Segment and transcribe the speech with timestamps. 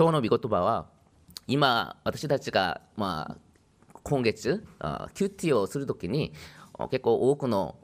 [0.00, 0.86] 今日の御言葉は
[1.46, 4.64] 今私たちがまあ今月
[5.12, 6.32] QT をするときに
[6.90, 7.76] 結構多くの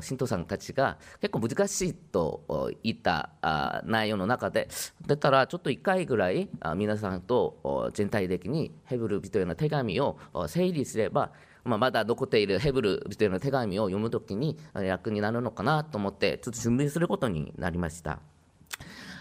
[0.00, 4.70] 信徒さんたちが結構難しいと言った内容の中で
[5.06, 10.16] だったらちょっと1回ぐらい皆さんと全体的にヘブル人への手紙を
[10.48, 11.32] 整理すれば
[11.64, 18.20] まあ、まだ残っているヘブル人への手紙を読むときに役になるのかなと思ってちょっと準備することになりました。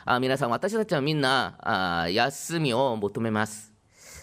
[0.08, 1.58] あ皆さん私たちはみんな
[2.04, 3.74] あ休みを求めます。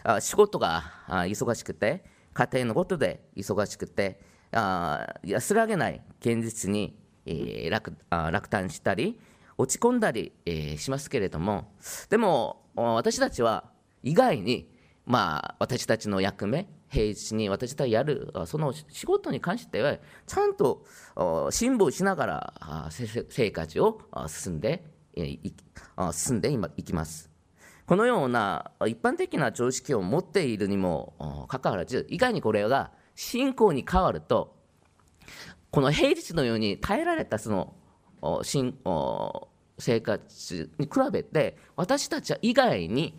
[0.05, 4.20] あ仕事があ忙しくて家庭のことで忙しくて
[4.52, 6.96] あ安らげない現実に、
[7.27, 9.18] えー、落あ落胆したり
[9.58, 11.72] 落ち込んだり、えー、しますけれども
[12.08, 13.64] でも私たちは
[14.05, 14.70] 意外に
[15.05, 19.96] まあ私たちの役目平日に私たちやるその仕事に関しては
[20.28, 20.84] ちゃんと
[21.50, 22.88] 辛抱しながら
[23.28, 24.91] 生活を進んで
[26.12, 27.30] 進んでいきます。
[27.86, 34.56] このような一般的な常識を持っているにもかかわらずいかにこれが信仰に変わると
[35.70, 37.74] この平日のように耐えられたその
[39.78, 43.19] 生活に比べて私たちは意外に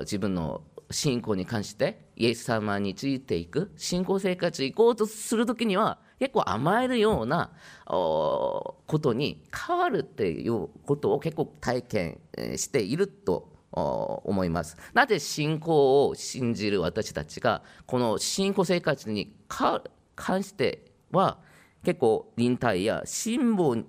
[0.00, 7.50] 自分の信仰に関してイエス様についていく信仰生活行こうとする時には結構甘えるような
[7.84, 12.18] ことに変わるっていうことを結構体験
[12.56, 14.78] していると思います。
[14.94, 21.38] なぜ信仰を信じる私たちがこの信仰生活に関しては
[21.84, 23.84] 結構忍耐や辛抱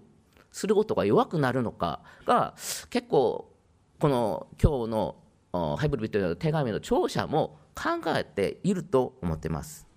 [0.52, 2.54] することが弱くなるのかが
[2.90, 3.54] 結構
[4.00, 5.16] この今日の
[5.54, 9.88] ハイブルビットの手紙の聴者も考えていると思ってます。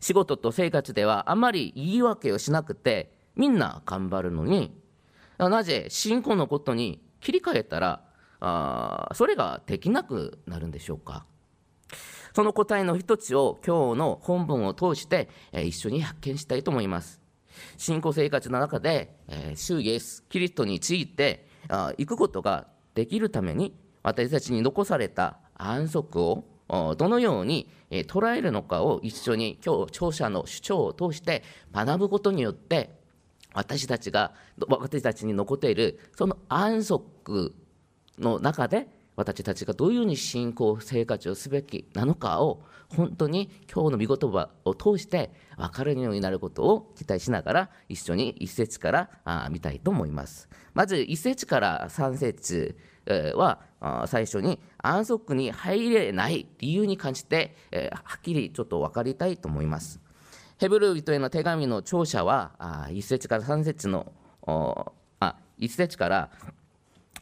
[0.00, 4.76] 仕事と生活ではあまり言い訳をしなくてみんな頑張るのに
[5.38, 8.02] なぜ信仰のことに切り替えたら
[8.40, 11.24] あそれができなくなるんでしょうか。
[12.34, 17.20] その答えの一つを今日の本文を通して、一緒に発見したいと思います。
[17.76, 32.90] 信仰生活の中で、え、主イエスキリストについてあ行くことができるために私たちに残された安息をどのように捉えるのかを一緒に今日聴者の主張を通して学ぶことによって
[33.52, 34.32] 私たちが
[34.68, 37.54] 私たちに残っているその安息
[38.18, 42.62] の中で私たちがどういうふうに信仰生活をすべきなのかを
[42.96, 48.90] 本当に今日の御言葉を通して分かるようになることを期待しながら一緒に一節か
[49.24, 50.48] ら見たいと思います。
[50.72, 52.76] まず一節から三節
[53.06, 53.60] は
[54.06, 57.54] 最初に安息に入れない理由に関して、
[57.92, 60.00] はっきりちょっと分かりたいと思います。
[60.58, 62.52] ヘブル人への手紙の聴者は
[62.90, 64.12] 1節から3節の
[65.18, 66.30] あ1節から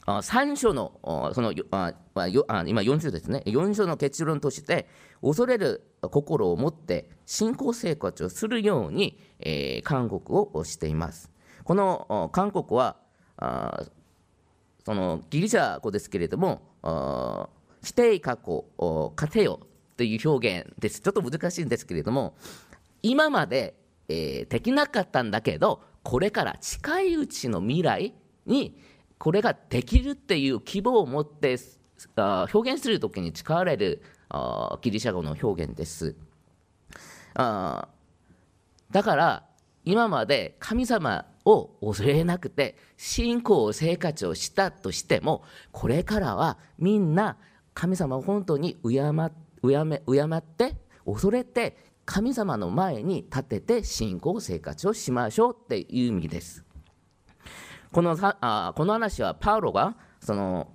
[0.06, 4.88] 3章のそのあ今4章ですね4章の結論として
[5.22, 11.30] 恐れる心を持って信仰生活をするように、えー、勧告をしています。
[11.64, 12.96] この韓国は
[14.84, 16.62] そのギリシャ語ですけれども
[17.82, 18.64] 否定過去
[19.16, 19.60] 勝てよ
[19.96, 22.34] という表現ですちょっと難しいんですけれども
[23.02, 23.74] 今まで、
[24.08, 28.14] えー、できなかったんだけどこれから近いうちの未来
[28.46, 28.78] に
[29.18, 31.58] これができるっていう希望を持って
[32.16, 34.02] 表現する時に使われる
[34.80, 36.16] ギリシャ語の表現です。
[37.34, 39.44] だから
[39.84, 47.36] 今まで神様を恐れなくて信仰生活をしたとしてもこれからはみんな
[47.74, 49.00] 神様を本当に敬
[49.62, 56.64] 敬め敬って恐れて神様の前に立てて信仰生活をしましょうっていう意味です。
[57.92, 60.72] このあこの話はパウロがその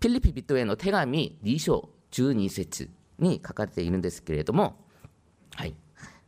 [0.00, 4.76] ピリピ人への手紙2章12節に書かれているんですけれども、
[5.54, 5.74] はい、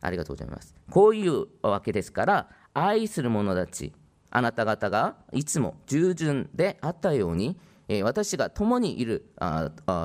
[0.01, 0.75] ありがとうございます。
[0.89, 3.93] こういうわけですから、愛する者たち、
[4.29, 7.57] あなた方がいつも従順であったように、
[8.03, 9.25] 私が共にいる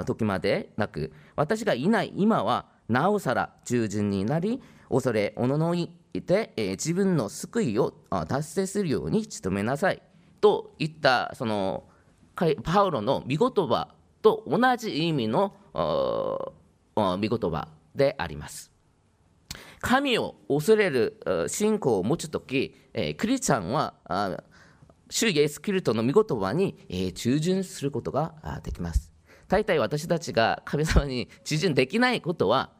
[0.04, 5.88] 時までなく、私がいない今は、なおさら従順になり、恐れおののい
[6.26, 7.92] て、自分の救いを
[8.28, 10.02] 達成するように努めなさい。
[10.40, 11.84] といったその
[12.34, 13.88] パウロの御言葉
[14.22, 18.72] と同じ意味の御言葉であります。
[19.86, 22.74] 神を恐れる信仰を持つとき、
[23.16, 23.94] クリスチャンは
[25.08, 26.76] 主イエス・キリストの御言葉に
[27.14, 28.34] 従順することが
[28.64, 29.12] できます。
[29.46, 32.70] 大体私たちが神様に従順できないことは、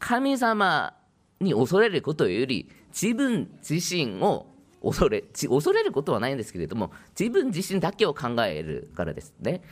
[0.00, 0.94] 神様
[1.40, 4.46] に恐れることより自分自身を
[4.82, 9.62] 恐れ恐れることはないんですけれども自分自身だけを考えるからですね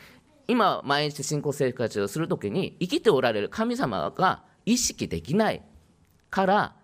[0.47, 5.63] 今毎日信仰生活をするときに生きておられる神様が意識できない
[6.31, 6.77] から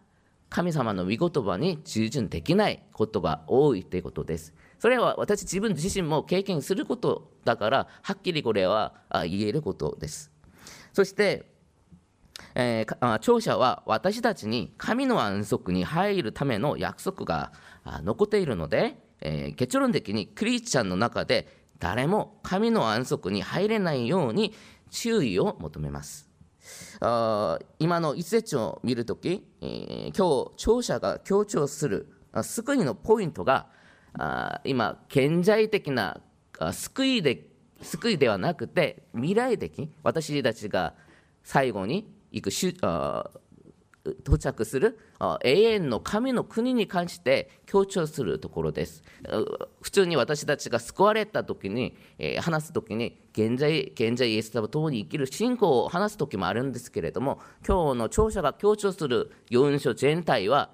[0.49, 4.55] 神様の御言葉に従順できないことが多いということです。
[4.79, 8.95] それは私自分自身も経験することだからはっきりこれは
[9.29, 10.31] 言えることです。
[10.93, 11.51] そして、
[12.55, 17.53] えー、聴者は私たちに神の安息に入るための約束が
[18.03, 21.49] 残っているので、えー、結論的にクリスチャンの中で
[21.79, 24.55] 誰も神の安息に入れないように
[24.91, 26.29] 注意を求めます。
[27.79, 32.09] 今の一節を見るとき、え、今日、聴者が強調する
[32.43, 33.69] 救いのポイントが
[34.65, 36.21] 今、顕在的な
[36.73, 37.47] 救いで
[37.83, 40.95] 救いではなくて未来的私たちが
[41.45, 42.51] 最後に行く
[44.25, 44.99] 到着する
[45.43, 49.03] 永遠の神の国に関して強調するところです。
[49.81, 60.71] 普通に私たちが救われた時に、え、話す時に現在現在イエス様と共に生きる信仰を話す時もあるんですけれども今日の聴者が強調する4書全体は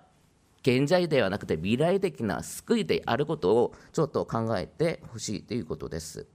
[0.62, 6.26] 現在ではなくて未来的な救いであることをちょっと考えてほしいということです。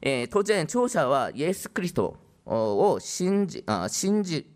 [0.00, 2.16] えー、当然、聴者はイエス・キリスト
[2.46, 4.46] を信じあ信じ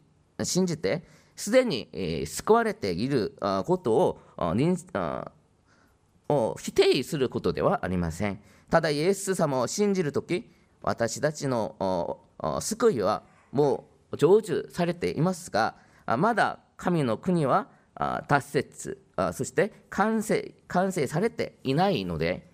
[0.43, 1.03] 信じて、
[1.37, 1.89] すでに、
[2.27, 3.37] 救われている
[3.67, 4.19] こと
[6.29, 8.41] を否定することではありません。
[8.71, 10.51] ただ、イエス様を信じるとき、
[10.83, 12.21] 私たちの
[12.61, 15.77] 救いはもう成就されていますが、
[16.19, 17.69] まだ神の国は
[18.29, 18.67] 達成、
[19.33, 22.51] そして完成完成されていないので、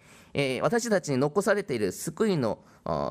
[0.63, 2.59] 私たちに残されている救いの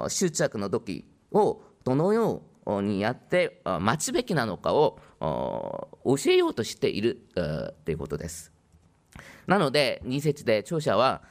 [0.07, 2.41] 執着の時をどのよう
[2.81, 7.21] にやって待つべきなのかを教えようとしている
[7.85, 8.51] ということです。
[9.47, 11.21] なので、2節で著者は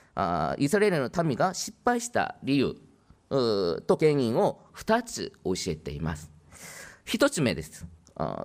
[0.59, 2.75] イスラエルの民が失敗した理由
[3.29, 6.31] と原因を2つ教えています。
[7.07, 7.87] 1つ目です。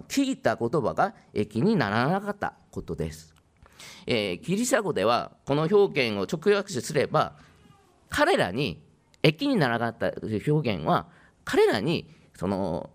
[0.09, 3.33] 聞いた言葉が益にならなかったことです。
[4.05, 7.38] え、ギリシャ語ではこの表現を直訳すれば
[8.09, 8.83] 彼らに
[9.23, 11.07] 益にならなかった表現は
[11.45, 12.07] 彼らに
[12.41, 12.89] その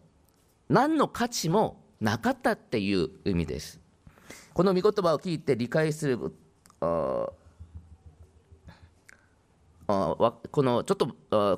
[0.68, 3.80] 何の価値もなかったっていう意味です。
[4.52, 6.18] この御言葉を聞いて理解する
[6.80, 7.28] あ
[9.86, 11.06] あこのちょっと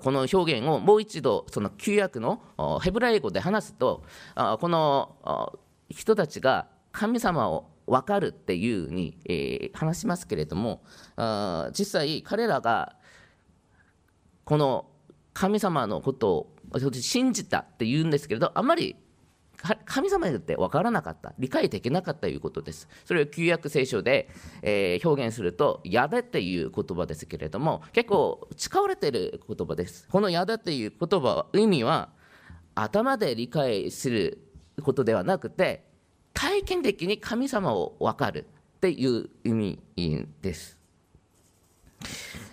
[0.00, 2.43] この表現をもう一度その旧約の
[2.82, 4.05] ヘブライ語で話すと
[4.35, 5.58] この
[5.88, 10.82] 人たちが神様を分かるっていうふうに、えー、話しますけれども
[11.17, 12.96] あ実際彼らが
[14.44, 14.85] この
[15.32, 16.58] 神様のことを
[16.93, 18.97] 信じたって言うんですけれどあまり
[19.85, 24.29] 神様にとって分からなかった理解できなかったということですそれを旧約聖書で、
[24.62, 32.11] えー、表現すると「やで」っていう言葉ですけれども結構使われている言葉ですこの「やで」っていう言葉意味は
[32.76, 34.38] 頭で理解する
[34.82, 35.85] ことではなくて
[36.32, 39.81] 体験的に神様を分かるっていう意味
[40.41, 40.79] です。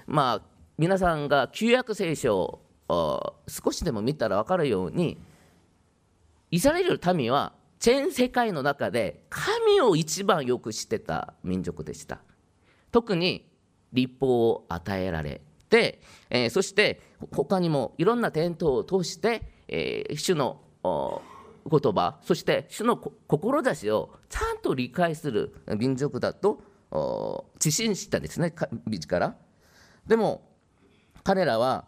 [0.07, 5.17] まあ皆さんが旧約聖書を少しでも見たら分かるように
[6.51, 12.19] イスラエル民は全世界の中で神を一番よく知ってた民族でした。
[12.91, 13.51] 特に
[13.91, 17.01] 立法を与えられて、えー、そして
[17.33, 26.61] 他にもいろんな伝統を通して、えー、主の言葉そして主の志をちゃんと理解する民族だと
[27.55, 28.53] 自信したんですね
[28.85, 29.35] 自ら
[30.05, 30.47] でも
[31.23, 31.85] 彼らは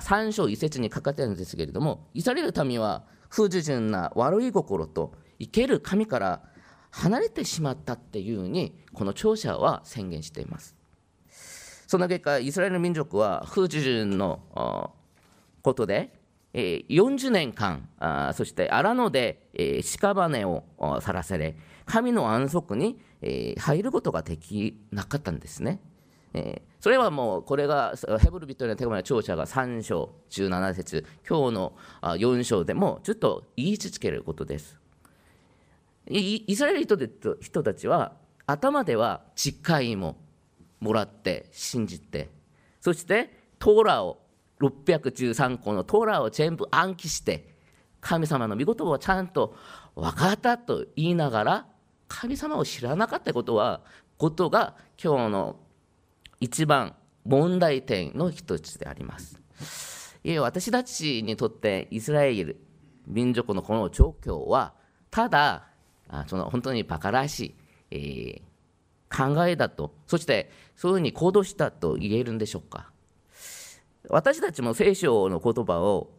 [0.00, 6.42] 三章一節にかかっているんですけれどもイスラエル民は不従順な悪い心と生ける神から
[6.90, 10.76] 離れてしまったっていうふうにこの聴者は宣言しています
[11.86, 14.94] その結果イスラエル民族は不従順の
[15.62, 16.12] ことで
[16.54, 17.88] 40年間
[18.34, 20.64] そして荒野で、え屍を
[21.02, 22.98] さらされ神の安息に、
[23.58, 25.80] 入ることができなかったんですね。
[26.36, 34.78] えそれはもうこれがヘブル人への手紙の聴者が3章17節今日の4章でもちょっと言い続けることです。
[36.08, 38.12] イスラエル人たちは
[38.46, 40.16] 頭では実会も
[40.78, 42.30] もらって信じて
[42.80, 44.20] そしてトーラを
[44.60, 47.56] 613個のトーラを全部暗記して
[48.00, 49.56] 神様の御言葉をちゃんと
[49.96, 51.66] 分かったと言いながら
[52.06, 53.80] 神様を知らなかったことは
[54.16, 55.56] ことが今日の
[56.40, 59.40] 一番問題点の一つであります。
[60.22, 62.60] いえ私たちにとってイスラエル
[63.06, 64.74] 民族のこの状況は
[65.10, 65.68] ただ
[66.26, 67.54] その本当にバカらしい、
[67.90, 72.90] えー、考えだとそしてそういうふうに行動したと言えるんでしょうか
[74.08, 76.10] 私たちも聖書の言葉を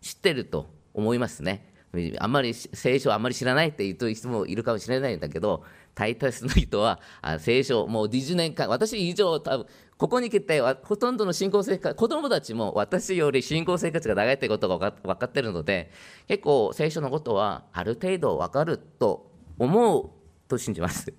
[0.00, 1.70] 知ってると思いますね。
[2.18, 5.64] あんまり聖書あんまり知らないって言う人もいるかもしれないんだけど、
[6.00, 6.98] 大多数の人は
[7.40, 9.66] 聖書、もう20年間、私以上、多分
[9.98, 15.90] ここに来て、ほとんどの信仰生活、子供たちも私より信仰生活が長いってことが分かってるので、
[16.26, 20.10] 結構聖書のことはある程度分かると思う
[20.48, 21.12] と信じます。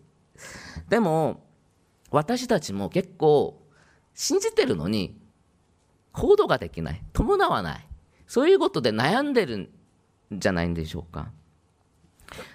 [0.89, 1.45] でも、
[2.09, 3.61] 私たちも結構
[4.15, 5.21] 信じてるのに、
[6.11, 7.87] 行動ができない、伴わない、
[8.25, 9.69] そういうことで悩んでるん
[10.31, 11.31] じゃないんでしょうか。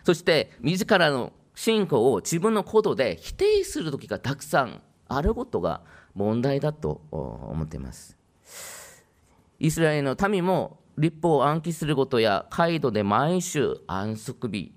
[0.02, 5.80] そして、自らの信仰を自分の行動で否定する時がたくさんあることが
[6.14, 8.16] 問題だと思っています。
[9.58, 14.72] イスラエルの民も立法を暗記することや、カイドで毎週安息日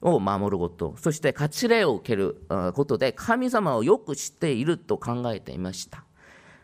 [0.00, 2.42] を守ること、そして勝ち礼を受ける
[2.74, 6.04] ことで神様をよく知っていると考えていました。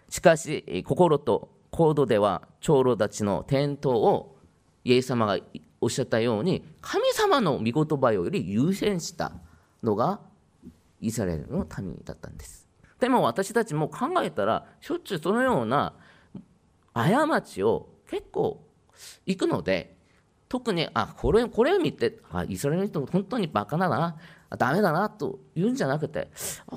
[0.08, 4.36] しかし、心と行動では長老たちの転倒を
[4.84, 5.38] イエス様が
[5.80, 9.32] おっしゃったように神様の御言葉より優先した
[9.82, 10.20] のが
[11.00, 12.66] イスラエルの民だったんです
[12.98, 15.92] でも私たちも考えたらしょっちゅうそのような
[16.94, 18.64] 過ちを結構
[19.26, 19.96] 行くので
[20.48, 24.16] 特にあこれこれを見てあイスラエルの人本当にバカだな
[24.56, 26.30] ダメだなと言うんじゃなくて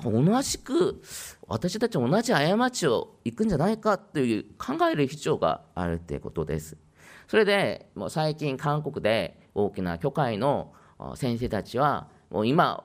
[0.04, 1.00] 同じく
[1.46, 6.76] 私たち同じ過ちを行くんじゃないかという考える必要があるということです。
[7.30, 10.72] それでもう最近韓国で大きな教会の
[11.14, 12.82] 先生たちはもう今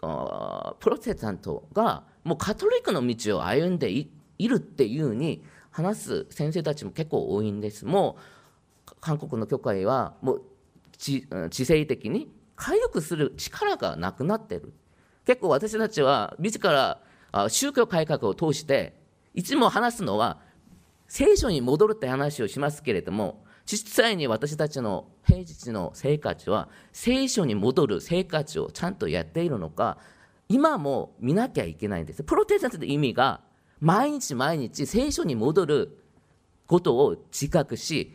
[0.00, 4.08] プロテスタントがもうカトリックの道を歩んでい
[4.48, 7.86] るっていうふうに話す先生たちも結構多いんです。
[7.86, 8.16] も
[8.90, 10.42] う韓国の教会はもう
[10.98, 11.28] 知
[11.64, 14.72] 性的に回復する力がなくなってる。
[15.24, 17.00] 結構私たちは自ら
[17.48, 19.00] 宗教改革を通して
[19.34, 20.40] いつも話すのは
[21.06, 29.98] 聖書に戻るって話をしますけれども実際に私たちの平日の生活は聖書に戻る生活をちゃんとやっているのか
[30.48, 32.22] 今も見なきゃいけないんです。
[32.22, 33.40] プロテスタントの意味が
[33.80, 35.98] 毎日毎日聖書に戻る
[36.66, 38.12] ことを自覚し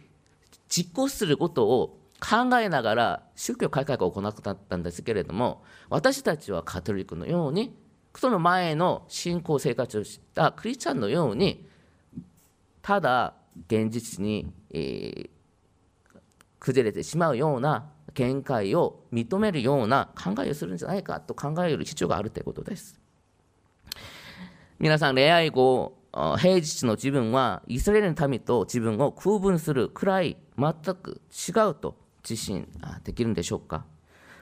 [0.68, 7.76] 実行することを考えながら宗教改革を行ったんですけれども私たちはカトリックのように
[8.16, 11.66] その前の信仰生活をしたクリスチャンのように
[12.82, 13.36] ただ
[13.68, 15.30] 現実に、えー、
[16.60, 23.00] 崩れてしまうような見解を認めるような考えをするんじゃないかと考える必要があるということです。
[24.80, 31.96] 皆さん、恋愛後、平日の自分はイスラエルの民と自分を区分するくらい全く違うと
[32.28, 32.68] 自信
[33.04, 33.86] できるんでしょうか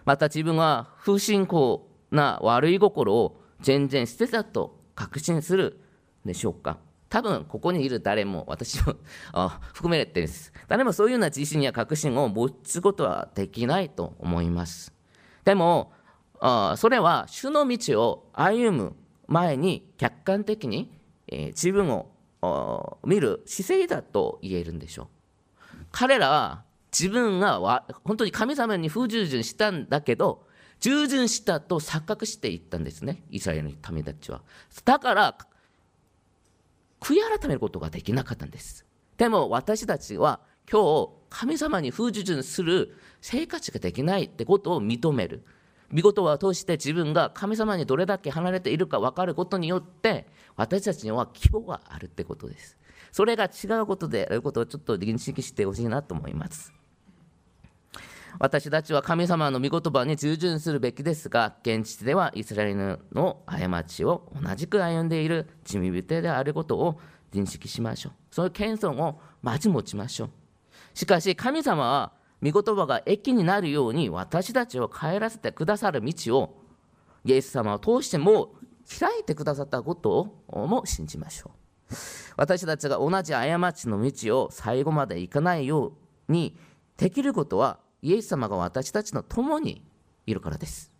[0.05, 5.81] また自分は不信仰な悪い心を全然捨てたと確信する
[6.25, 6.77] でしょうか
[7.10, 8.96] 多分ここにいる誰も私も
[9.74, 10.52] 含めてです。
[10.68, 14.94] 誰もそういうような自信や確信を持つことはできないと思います。
[15.46, 15.94] でも
[16.76, 18.96] それは主の道を歩む
[19.28, 20.92] 前に客観的に、
[21.28, 25.08] え自分を見る姿勢だと言えるんでしょう。
[25.92, 30.46] 彼らは自分が本当に神様に不従順したんだけど
[30.80, 33.24] 従順したと錯覚していったんですね。
[33.30, 34.42] イスラエルの民たちは。
[34.86, 35.38] だから
[37.00, 38.86] 悔い改めることができなかったんです。
[39.18, 40.39] でも私たちは
[40.72, 45.44] 今日神様に不従順する生活ができないってことを認める。
[45.89, 50.27] 見事は通して自分が神様にどれだけ離れているか分かることによって
[50.58, 52.77] 私たちには希望があるってことです。
[53.12, 56.74] それが違うことであることをちょっと認識してほしいなと思います。
[58.39, 67.00] 私たちは神様の御言葉に従順するべきですが、現実ではイスラエルの過ちを同じく歩んでいる罪人であることを
[67.34, 68.13] 認識しましょう。
[68.32, 70.29] そういう謙遜をまず持ちましょう。
[70.94, 72.13] しかし神様は
[72.44, 76.63] 御言葉が益になるように私たちを帰らせてくださる道を
[77.25, 78.53] イエス様を通しても
[79.00, 81.51] 開いてくださったことをも信じましょ
[81.89, 81.96] う。
[82.38, 85.94] 私たちが同じ過ちの道を最後まで行かないよ
[86.29, 86.56] うに
[86.98, 89.84] できることはイエス様が私たちの共に
[90.26, 90.94] いるからです。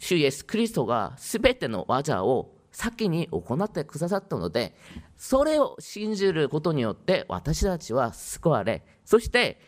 [0.00, 4.74] 主イエス・クリストが全ての技を先に行ってくださったので、
[5.16, 9.60] それを信じることによって私たちは救われ、そして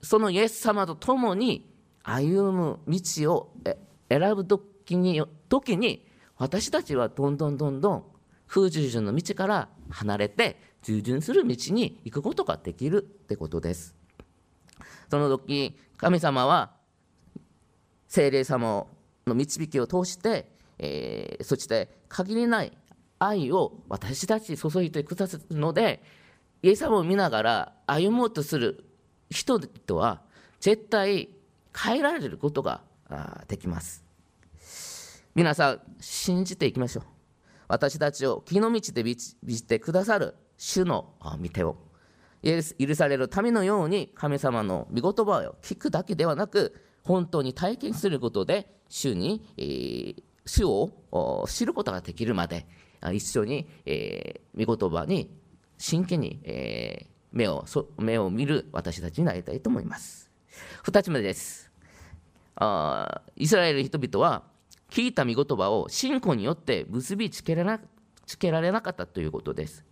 [0.00, 1.70] そのイエス様と共に
[2.02, 3.52] 歩む道を
[4.08, 6.06] 選ぶ時に時に
[6.38, 8.04] 私たちはどんどんどんどん
[8.46, 13.97] 不従順の道から離れて従順する道に行くことができるってことです。
[15.10, 16.72] その時神様は
[18.06, 18.86] 精霊様
[19.26, 22.72] の導きを通して、えー、そして限りない
[23.18, 26.02] 愛を私たちに注いでくださるので
[26.62, 28.84] イエス様を見ながら歩もうとする
[29.30, 30.22] 人々は
[30.60, 31.28] 絶対
[31.76, 32.82] 変えられることが
[33.46, 34.04] できます。
[35.34, 37.04] 皆さん信じていきましょう。
[37.68, 41.76] 私たちを木の道で導いてくださる主の御手を。
[42.42, 49.42] 許されるためのように神様の御言葉を聞くだけではなく本当に体験することで主に、
[50.46, 52.66] 主を知ることができるまで
[53.12, 55.30] 一緒に、えー、御言葉に
[55.78, 56.40] 真剣に、
[57.30, 57.64] 目を
[57.98, 60.30] 目を見る私たちになりたいと思います。
[60.84, 61.70] 2つ目です。
[63.36, 64.42] イスラエル人々は
[64.90, 67.80] 聞いた御言葉を信仰によって結びつけら
[68.60, 69.87] れなかったということです。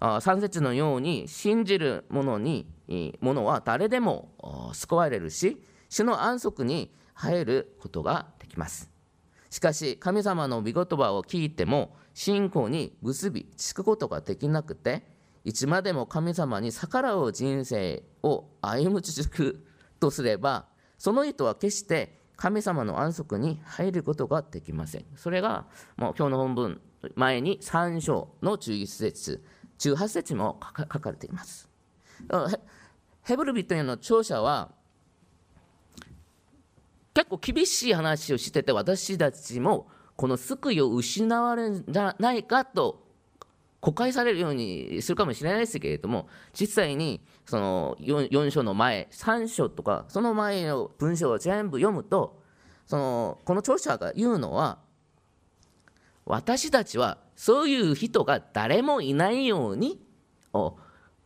[0.00, 2.66] 3節のように信じる者に
[3.20, 8.90] ものは誰でも救われるし主の安息に入ることができます。
[9.50, 15.02] しかし神様の御言葉を聞いても信仰に結びつくことができなくて
[15.44, 19.66] いつまでも神様に逆らう人生を歩む続く
[19.98, 20.66] とすれば
[20.98, 25.04] その人は決して神様の安息に入ることができません。
[25.16, 26.80] それがもう今日の本文
[27.16, 29.44] 前に3章の11節。
[29.78, 31.68] 18節も書かれています。
[33.22, 34.70] ヘブル人への聴者は
[37.14, 43.06] 結構厳しい話をしてて私たちもこの救いを失われるんじゃないかと
[43.80, 52.42] 誤解されるようにするかもしれないですけれども実際にその 4, 4章の前3章とかその前の文章を全部読むと
[52.86, 54.78] そのこの著者が言うのは
[56.28, 60.00] 私たちはそういう人が誰もいないように
[60.52, 60.76] お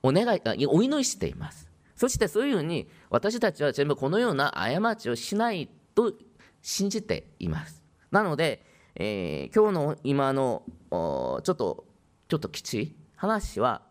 [0.02, 6.12] お願いお祈りしていますそしてそういうふうに私たちは全部このような過ちをしないと
[6.60, 7.80] 信じています。
[8.10, 8.64] なので、
[8.96, 11.84] えー、今日の今のちょっと
[12.28, 13.82] ちょっときつい話は、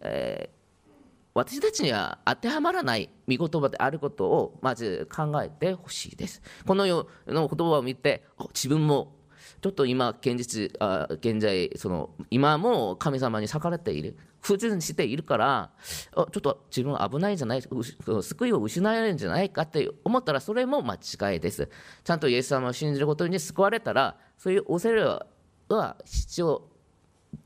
[0.00, 0.88] えー、
[1.34, 6.40] 私たちには当てはまらない見言葉であることをまず考えてほしいです。
[6.66, 9.19] このような言葉を見て自分も
[9.60, 14.16] ちょっと今現実あ現在その今も神様に逆らっている。
[14.42, 15.70] 不順しているから
[16.14, 17.62] ちょっと自分危ないんじゃない？
[17.62, 21.68] 救いを失えるんじゃないかって思ったらそれも間違いです。
[22.02, 26.62] ちゃんとイエス様を信じることに救われたらそういう恐れは必要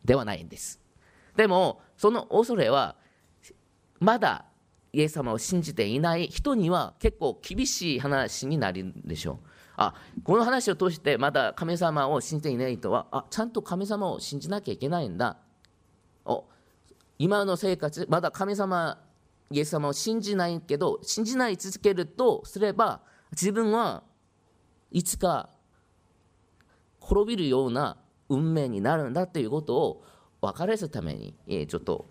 [0.04, 0.80] ではないんです。
[1.34, 2.94] でもその恐れは
[3.98, 4.44] まだ
[4.92, 9.48] イエス様を信じていない人には結構厳しい話になるんでしょう。
[9.76, 15.36] あこの話を通してまだ神様を信じていない人はあちゃんと神様を信じなきゃいけないんだ
[16.24, 16.44] お
[17.18, 18.98] 今の生活まだ神様
[19.50, 23.00] イエス様を信じないけど信じない続けるとすれば
[23.32, 24.02] 自分は
[24.90, 25.50] いつか
[27.00, 27.96] 滅びるような
[28.28, 30.04] 運命になるんだということを
[30.40, 32.08] 分かれすためにちょっと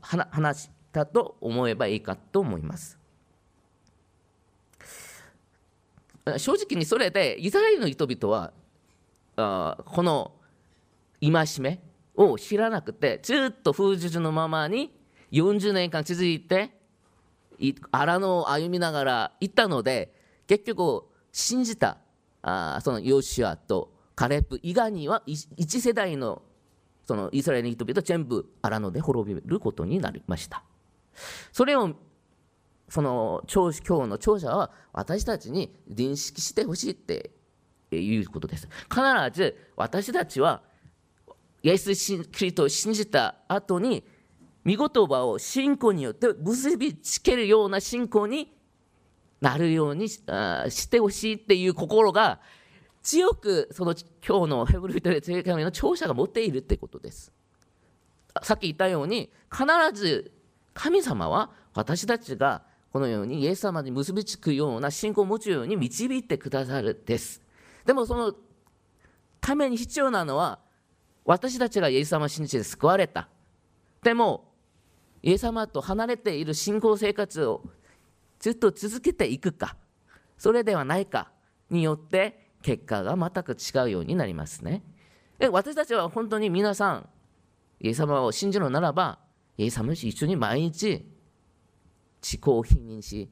[0.00, 2.98] 話したと思えばいいかと思います。
[6.38, 8.52] 正直にそれでイスラエルの人々は
[9.36, 10.32] あこの
[11.20, 11.80] 戒め
[12.16, 14.92] を知らなくてずっと風術のままに
[15.30, 16.70] 40年間続いて
[17.92, 20.12] 荒野を歩みながら行ったので
[20.46, 21.98] 結局信じた
[22.42, 26.42] あそのヨシュアとカレプ以外には1世代の
[27.06, 30.64] そのイスラエルの人々全部荒野で滅びることになりました。
[31.52, 31.94] それを
[32.88, 37.30] その今日の聴者は私たちに認識してほしいって
[37.90, 38.68] いうことです。
[38.88, 39.00] 必
[39.32, 40.62] ず私たちは
[41.62, 41.94] イエス・
[42.30, 44.04] キリストを信じた後に
[44.64, 48.52] 見言葉を信仰によって結びつけるような信仰に
[49.40, 52.40] なるようにしてほしいっていう心が
[53.02, 53.94] 強くその
[54.26, 57.32] 今日のヘブル人へ手紙の聴者が持っているってことです。
[58.42, 60.32] さっき言ったように必ず
[60.74, 62.65] 神様は私たちが
[62.96, 67.42] このようにイエス様に結びつくような信仰を持つように導いてくださるです。
[67.84, 68.34] でもその
[69.38, 70.60] ために必要なのは
[71.26, 73.28] 私たちがイエス様を信じて救われた。
[74.02, 74.50] でも
[75.22, 77.64] イエス様と離れている信仰生活を
[78.38, 79.76] ずっと続けていくか
[80.38, 81.30] それではないか
[81.68, 84.82] によって結果が全く違うようになりますね。
[85.38, 87.08] で私たちは本当に皆さん
[87.78, 89.18] イエス様を信じるならば
[89.58, 91.14] イエス様と一緒に毎日
[92.32, 93.28] 思考を否認し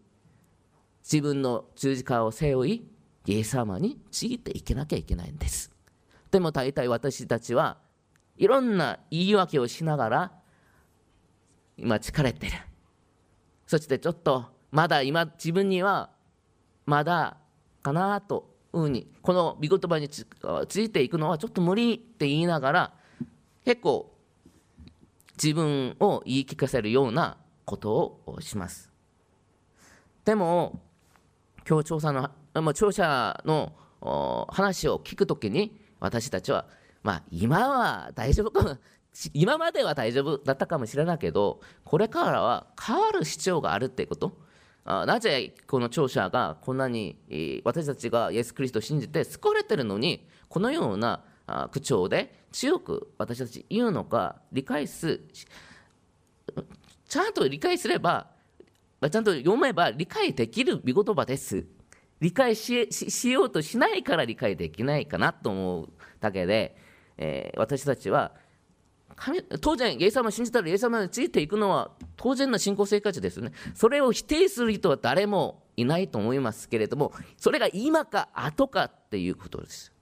[1.02, 2.88] 自分の十字架を背負い
[3.26, 5.70] イエス様についていけなきゃいけないんです。
[6.30, 7.78] でも大体私たちは
[8.36, 10.32] いろんな言い訳をしながら
[11.76, 12.52] 今疲れてる。
[13.66, 16.10] そしてちょっとまだ今自分には
[16.86, 17.36] まだ
[17.82, 20.26] かなというふうにこの御言葉につ
[20.80, 22.92] いていくのはちょっと無理って言いながら
[23.64, 24.12] 結構
[25.42, 28.90] 自分を言い聞かせるようなことをします。
[30.24, 30.80] でも、
[31.64, 32.30] 協調者の、
[32.74, 33.72] 聴者の
[34.48, 36.66] 話を聞くときに、私たちは、
[37.02, 38.78] まあ、今は大丈夫かも、
[39.32, 44.36] 今までは大丈夫だったかもしれないけど、これからは変わる必要があるってこと。
[44.86, 47.16] あなぜこの聴者がこんなに、
[47.64, 51.24] 私たちがイエス・クリストを信じて救われてるのに、このような
[51.70, 55.20] 口調で強く私たち言うのか理解す
[57.14, 58.26] ちゃんと理解すれば
[59.00, 61.64] ちゃんと読めば理解できる見言葉です
[62.18, 66.76] 理解ししようとしないから理解できないかなと思うだけで、
[67.16, 68.32] えー、私たちは
[69.14, 73.52] 神当然、イエス様を信じたらイエス様についていくのは当然の信仰生活ですね。
[73.72, 79.92] それを否定する人は誰もいないと思いますけれども、それが今か後かっていうことです。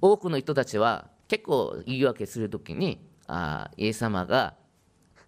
[0.00, 4.54] 多くの人たちは結構言い訳するときにあイエス様が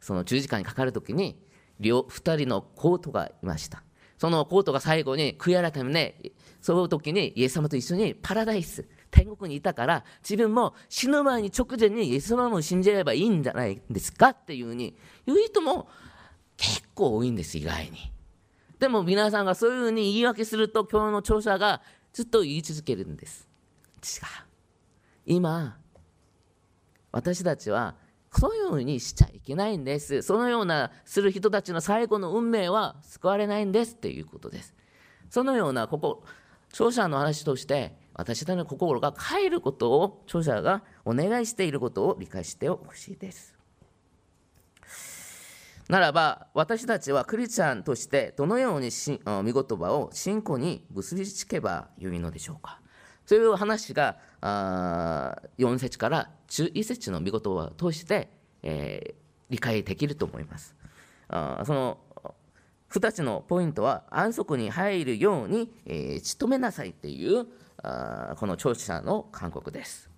[0.01, 1.39] その十字架にかかるときに
[1.81, 3.83] 両2人のコートがいました。
[4.19, 6.21] そのコートが最後に悔い改めね
[6.61, 14.29] その時にイエス様と一緒にパラダイス天国にいたから自分も死ぬ前に直前にイエス様も信じればいいんじゃないですか？
[14.29, 15.89] っていうふうに言う人も
[16.57, 18.13] 結構多いんです意外に。
[18.79, 21.81] でも皆さんがそういうふうに言い訳すると今日の聴者が
[22.13, 23.49] ずっと言い続けるんです。
[24.03, 24.27] 違う。
[25.27, 25.79] 今
[27.15, 27.95] 私たちは
[28.33, 30.23] そういうふうにしちゃいけないんです。
[30.23, 34.75] そのようなする人たちの最後の運命は救われないんですっていうことです。
[35.31, 36.25] そのようなここ
[36.73, 43.55] 聴者の話として私たちの心が変えることを聴者がお願いしていることを理解してほしいです。
[45.89, 48.91] ならば私たちはクリスチャンとしてどのように
[49.45, 52.81] 見言葉を信仰に結びつけばよいのでしょうか。
[53.25, 58.29] そういう話があ4節から11節の見事を通して、
[58.63, 59.15] えー、
[59.51, 60.75] 理解できると思います。
[61.29, 61.99] あその
[62.91, 67.47] 2つのポイントは安息に入るように、えー、努めなさいという
[67.83, 70.11] あこの聴者の勧告です。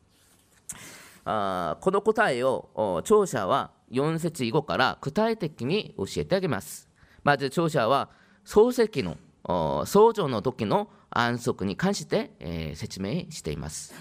[1.25, 6.89] あこの答えを聴者は4節以後から具体的に教えてあげます。
[7.25, 8.11] まず聴者は
[8.45, 9.17] 漱石の
[9.87, 13.95] 創造の時の安息に関して、えー、説明しています。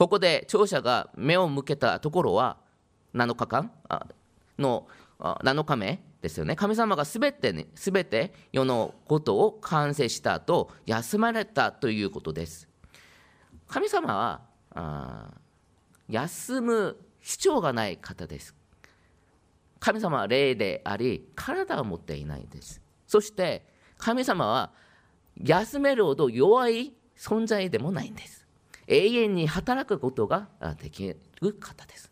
[0.00, 2.56] ここで聴者が目を向けたところは
[3.14, 3.70] 7日間？
[4.58, 6.56] の7日目ですよね。
[6.56, 12.66] 神様がすべて、ね、全て世のことを完成した後、休まれたということです。
[13.68, 14.40] 神様は
[14.74, 15.34] あ
[16.08, 18.54] 休む必要がない方です。
[19.80, 22.80] 神様は霊であり、体を持っていないです。
[23.06, 23.66] そして
[23.98, 24.72] 神様は
[25.36, 28.39] 休めるほど弱い存在でもないんです。
[28.90, 30.48] 永遠に働くことが
[30.82, 31.06] でき
[31.40, 32.10] る方です。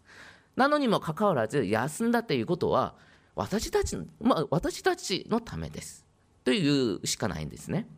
[0.56, 2.94] なのにもかかわらず休んだということは
[3.34, 6.06] 私たち,、まあ、私たちのためです。
[6.44, 7.88] というしかないんですね。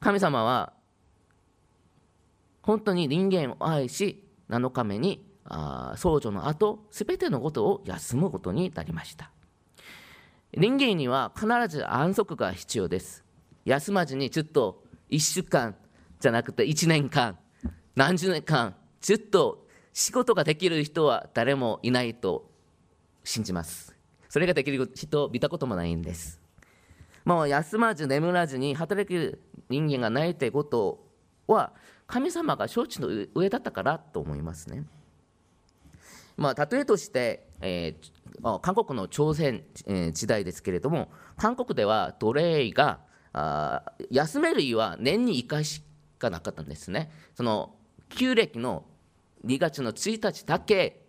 [0.00, 0.72] 神様は
[2.62, 9.30] 本当に人間を愛し7日目にあ創造の後すべてのことを休むことになりました。
[10.56, 13.24] 人間には必ず安息が必要です。
[13.64, 15.76] 休まずにずっと1週間
[16.26, 17.38] じゃなくて1年間、
[17.94, 22.50] 何十年間、ずっと仕事ができる人は誰もいないと
[23.22, 23.94] 信じます。
[24.28, 26.40] それができる人を見たこともないんです。
[27.24, 31.06] もう休まず眠らずに働く人間がないということ
[31.46, 31.72] は
[32.08, 34.82] 神様が承知の上だったからと思いますね。
[36.36, 39.62] まあ、例えとして、えー、韓国の朝鮮、
[40.12, 42.98] 時代ですけれども韓国では奴隷が
[43.32, 45.82] あ休める日は年に1回し
[46.18, 47.10] かなかったんですね。
[47.34, 47.74] その
[48.08, 48.84] 旧暦の
[49.44, 51.06] 2月の1日だけ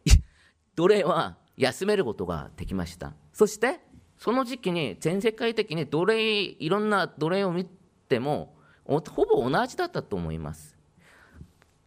[0.75, 3.13] 奴隷は休めることができました。
[3.33, 3.79] そして
[4.17, 10.77] その時期に全世界的に奴隷いろんな奴隷を見てもほぼ同じだったと思います。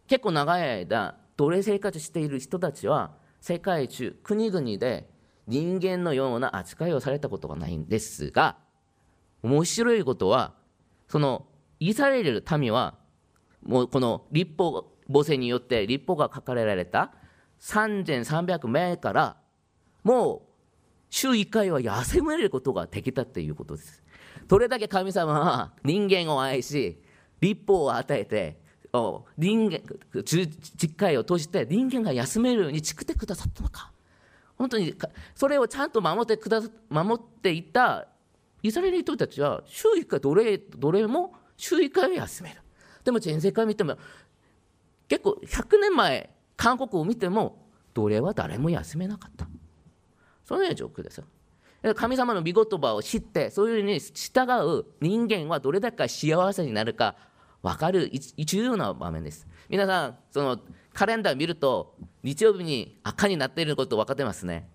[0.07, 5.09] 結構長い間奴隷生活している人たちは世界中国々で
[5.47, 8.57] 人間のような扱いをされたことがないんですが
[9.41, 10.53] 面白いことは
[11.07, 11.47] その
[11.79, 12.95] イスラエル民は
[13.63, 17.11] もうこの立法母性によって立法が書かれられた
[17.59, 19.37] 3300名から
[20.03, 20.41] もう
[21.09, 24.01] 週1回は休めることができたということです。
[24.47, 27.01] どれだけ神様は人間を愛し
[27.39, 28.59] 立法を与えて
[29.37, 29.79] 人間
[30.23, 33.91] 実会を通して人間が休めるように作ってくださったのか
[34.57, 34.93] 本当に
[35.35, 38.07] それをちゃんと守ってくだ守っていた
[38.61, 42.57] イスラエル人たちは週1回奴隷奴隷も週1回は休める
[43.03, 43.97] でも全世界見ても
[45.07, 49.47] 結構100年前韓国を見ても奴隷は誰も休めなかった。
[50.45, 51.25] そのような状況ですよ。
[51.95, 57.15] 神様の御言葉を知ってそういうふうに従う人間はどれだけ幸せになるか
[57.63, 59.47] 分かる重要な場面です。
[59.67, 60.59] 皆さんその
[60.93, 64.69] カレンダー見ると日曜日に赤になっていること分かってますね。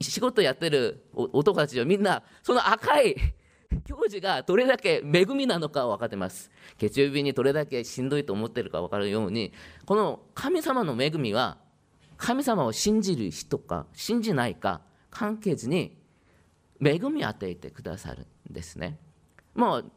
[0.00, 3.14] 仕事やってる男たちはみんなその赤い
[3.84, 6.50] 教授がどれだけ恵みなのか分かってます。
[6.78, 9.52] 月曜日にどれだけしんどいと思ってるか分かるように
[9.86, 11.58] この神様の恵みは
[12.16, 14.80] 神様を信じる人か信じないか
[15.10, 15.96] 関係ずに
[16.84, 18.98] 恵みを与えてくださるんですね。
[19.54, 19.90] もう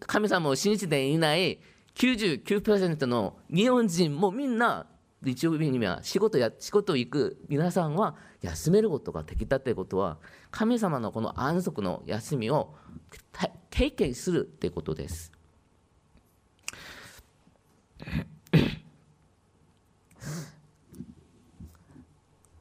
[0.00, 1.58] 神様を信じていない
[1.94, 4.86] 99%の日本人もみんな
[5.22, 10.16] 日曜日には仕事や仕事行く皆さんは休めることができたということは
[10.50, 12.74] 神様のこの安息の休みを
[13.68, 15.30] 経験するということです。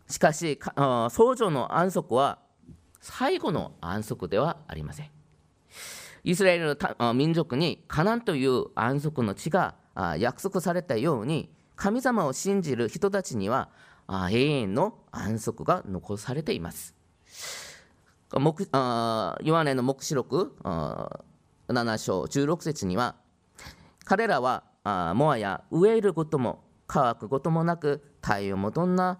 [0.09, 0.59] しかし、
[1.11, 2.39] 創造の安息は
[2.99, 5.11] 最後の安息ではありません。
[6.23, 9.75] イスラエルの民族にカナンという安息の地が
[10.17, 13.69] 約束されたように神様を信じる人たちには
[14.09, 16.93] 永遠の安息が残されています。
[18.33, 23.15] ヨハネの黙示録7章16節には
[24.03, 24.65] 彼らは
[25.15, 29.19] もはや植えることも乾くこともなく太陽もどんな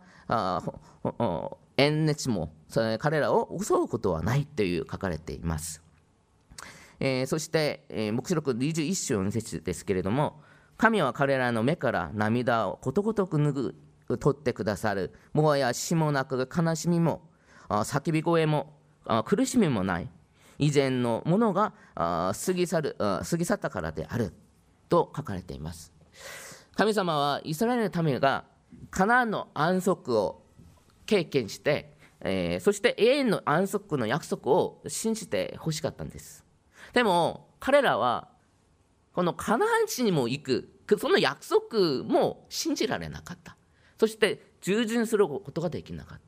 [1.77, 2.51] 縁熱も
[2.99, 5.81] 彼らを襲うことはないという書かれています。
[6.99, 10.41] えー、そして、えー、黙示録21章の節ですけれども
[10.79, 13.75] 神は彼らの目から涙をことごとく拭
[14.07, 15.13] う取ってくださる。
[15.33, 17.21] もはや死もなく悲しみも
[17.67, 18.77] 叫び声も
[19.25, 20.09] 苦しみもない。
[20.57, 24.33] 以前のものが過ぎ去る過ぎ去ったからである
[24.87, 25.91] と書かれています。
[26.77, 28.45] 神様はイスラエルの民が
[28.89, 30.45] カナンの安息を
[31.05, 36.45] 経験して、え、そして永遠の安息の約束を信じてほしかったんです。
[36.93, 38.28] でも彼らは
[39.19, 40.69] このカナン地にも行く。
[40.97, 43.57] その約束も信じられなかった。
[43.97, 46.21] そして従順することができなかっ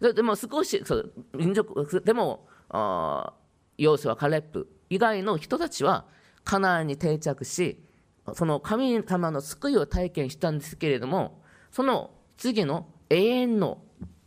[0.00, 0.12] た。
[0.12, 4.68] でも少しそう民族でもヨースはカレップ。
[4.90, 6.04] 以外の人たちは
[6.44, 7.82] カナンに定着し
[8.34, 13.82] その神様の救いを体験したんですけれどもその次の永遠の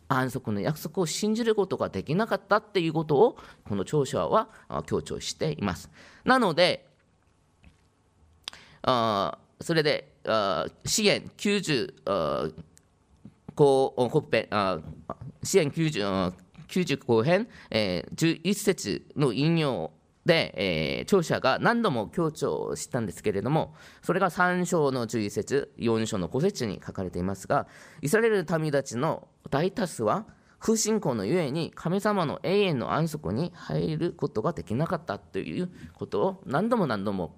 [0.08, 4.50] 安息の約束を信じることができなかったっていうことをこの聴者は
[4.84, 5.90] 強調しています。
[6.26, 6.87] なので
[8.90, 12.54] あそれであ支援90
[13.54, 13.94] 後
[14.30, 14.78] 編あ
[15.42, 16.32] 支援90
[16.68, 19.90] 95編、えー、11節の引用
[20.26, 20.54] で、
[20.98, 27.66] えー、聴者が何度も強調したんですけれどもそれが3章の11節4章の5節に書かれていますが
[28.02, 30.26] イスラエル民たちの大多数は
[30.58, 37.36] 不信仰のゆえに神様の永遠の安息に入ることができなかったということを何度も何度も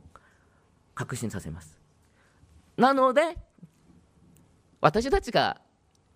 [1.01, 1.79] 確信させます。
[2.77, 3.39] なので
[4.83, 5.59] 私たちが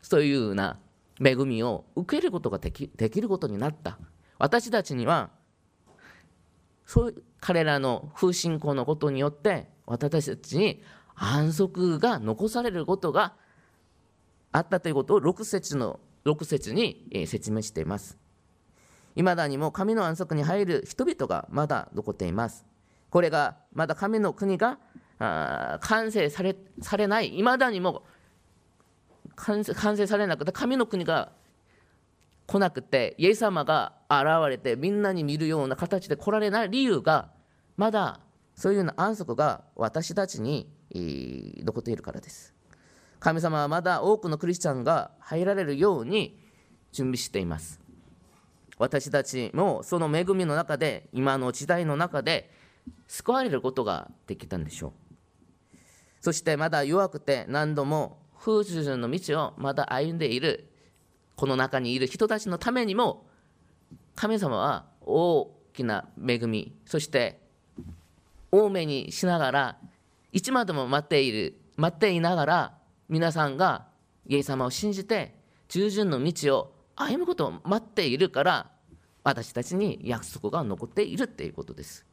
[0.02, 0.78] そういうような
[1.24, 3.98] 恵みを受けることができできることになった
[4.38, 5.30] 私たちには
[6.84, 10.82] そう彼らの不信仰のことによって私たちに
[11.14, 13.34] 安息が残されることが
[14.52, 18.18] あったということを6節の6節に説明しています。
[19.16, 22.73] いまだにも神の安息に入る人々がまだ残っています。
[23.14, 24.80] これがまだ神の国が
[25.20, 28.02] 完成されされない、いまだにも
[29.36, 31.30] 完成されなくて、神の国が
[32.48, 37.30] 来なくて、イエス様が現れて、みんなに見るような形で来られない理由が、
[37.76, 38.18] まだ
[38.56, 42.52] そういうような安息が私たちに残っているからです。
[43.20, 46.36] 神様はまだ多くのクリスチャンが入られるように
[46.90, 47.78] 準備しています。
[48.76, 52.63] 私たちもその恵みの中で、今の時代の中で
[53.06, 54.92] 救われることができたんでしょう。
[56.20, 60.70] そしてまだ弱くて何度も風習の道をまだ歩んでいる
[61.36, 63.26] この中にいる人たちのためにも
[64.14, 67.40] 神様は大きな恵みそして
[68.50, 69.76] 多めにしながら
[70.32, 72.74] いつまでも待っている待っていながら
[73.08, 73.86] 皆さんが
[74.26, 75.34] イエス様を信じて
[75.68, 78.70] 従順の道を歩むことを待っているから
[79.24, 82.04] 私たちに約束が残っているっていうことです。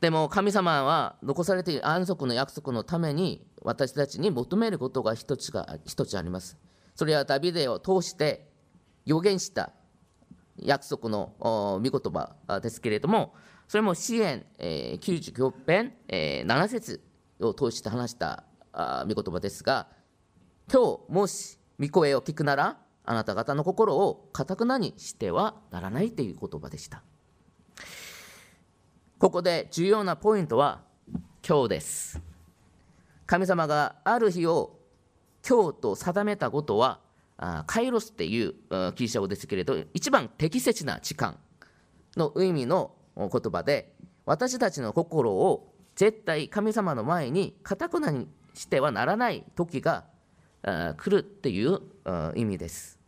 [0.00, 6.56] でも神様は残されている安息の約束のために私たちに求めることが一つが一つあります。
[6.94, 8.48] それはダビデを通して
[9.04, 9.72] 予言した
[10.56, 13.34] 約束の御言葉ですけれども
[13.68, 17.00] それも支援、99編、7節
[17.40, 18.44] を通して話した
[19.06, 19.88] 御言葉ですが
[20.72, 27.02] 今日もし御声を聞くならあなた方の心をかたくなにしてはならないという言葉でした
[29.18, 30.80] ここで重要なポイントは
[31.46, 32.20] 今日です
[33.26, 34.78] 神様がある日を
[35.46, 37.00] 今日と定めたことは
[37.66, 38.54] カイロスっていう
[38.94, 41.36] ギリシャ語ですけれど一番適切な時間
[42.16, 43.92] の意味の言葉で
[44.24, 50.04] 私たちの心を絶対神様の前にかたくなにしてはならない時が
[50.62, 51.80] 来るっていう
[52.36, 53.00] 意味です。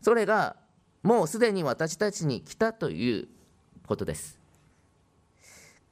[0.00, 0.56] それが
[1.02, 3.28] もうすでに私たちに来たという
[3.86, 4.37] ことです。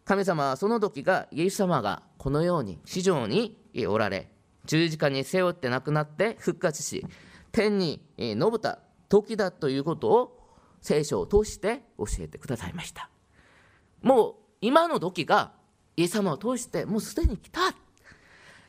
[0.07, 4.31] 神様はその時がイエス様がこのように地上におられ
[4.65, 7.05] 十字架に背負って亡くなって復活し
[7.51, 10.41] 天に述べた時だということを
[10.81, 13.11] 聖書を通して教えてくださいました
[14.01, 15.53] もう今の時が
[15.97, 17.61] イエス様を通してもうすでに来た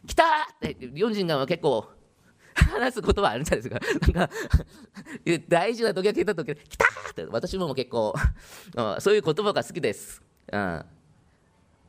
[0.08, 0.24] 来た
[0.56, 1.86] って日本人が結構
[2.56, 3.80] 話す言葉あるんじゃないですか。
[4.14, 4.34] なんか
[5.48, 8.16] 大事な時が来た時来たって私も結構
[9.00, 10.24] そういう言葉が好きです。
[10.52, 10.86] うん、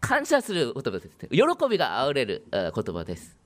[0.00, 1.28] 感謝する言葉です。
[1.28, 3.36] 喜びがあふれる言葉です。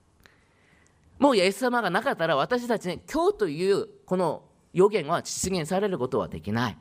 [1.18, 6.78] もうイエス様がなかったら私たちに今日というこの予言は実現されることはできない。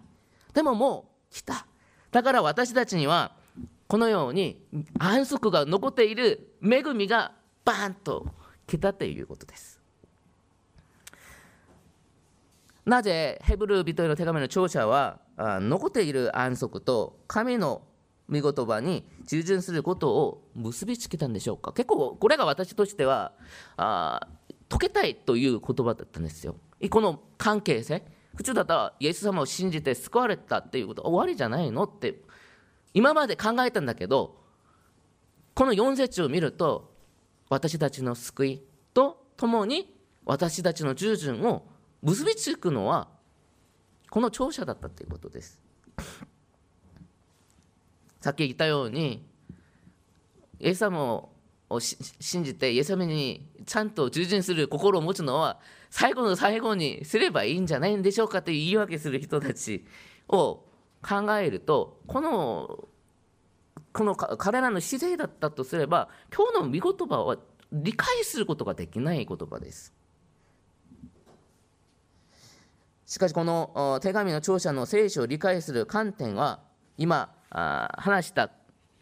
[0.53, 1.67] でももう来た。
[2.11, 3.33] だから私たちには
[3.87, 4.65] このように
[4.97, 8.27] 安息が残っている恵みがバーンと
[8.67, 9.79] 来たということです。
[12.85, 17.83] なぜヘブル人への手紙の聴者は残っている安息と神の
[18.29, 21.73] 御言葉に従順することを結びつけたんでしょうか？
[21.73, 23.33] 結構これが私としては
[23.77, 24.27] あ
[24.69, 26.55] 解けたいという言葉だったんですよ。
[26.89, 28.03] この関係性？
[28.35, 32.21] 普通だったらイエス様を信じて救われたっていうこと終わりじゃないのって
[32.93, 34.37] 今まで考えたんだけど
[35.53, 36.93] この4節を見ると
[37.49, 38.61] 私たちの救い
[38.93, 41.65] とともに私たちの従順を
[42.01, 43.09] 結びつくのは
[44.09, 45.59] この聴者だったということです。
[48.21, 49.25] さっき言ったように
[50.59, 51.27] イエス様
[51.69, 59.85] を信じてイエス様にちゃんと従順する心を持つのは最後の最後にすればいいんじゃないんでしょうかという言い訳する人たち
[60.29, 60.63] を
[61.01, 62.87] 考えるとこの
[63.91, 67.37] この彼らの姿勢だったとすれば今日の御言葉は
[67.73, 69.93] 理解することができない言葉です。
[73.05, 76.61] しかしこの手紙の聴者の聖書を理解する観点は
[76.97, 78.49] 今話した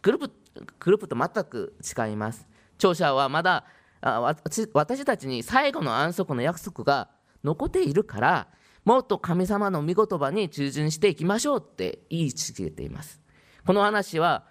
[0.02, 0.32] グループ
[0.80, 2.48] グループと全く違います。
[2.76, 3.64] 聴者はまだ
[4.02, 7.08] 私たちに最後の安息の約束が
[7.44, 8.48] 残っているから
[8.84, 13.20] もっと神様の御言葉に従順していきましょうって言い続けています。
[13.66, 14.46] この話は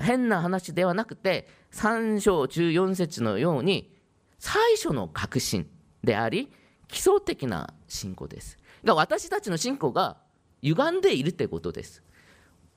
[0.00, 3.94] 変な話ではなくて3章14節のように
[4.38, 5.68] 最初の確信
[6.02, 6.50] であり
[6.88, 8.58] 基礎的な信仰です。
[8.84, 10.18] が私たちの信仰が
[10.62, 12.02] 歪んでいるということです。